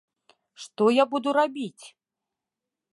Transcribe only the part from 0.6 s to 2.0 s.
Што я буду рабіць?